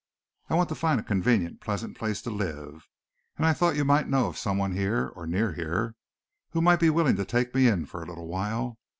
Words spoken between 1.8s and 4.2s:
place to live, and I thought you might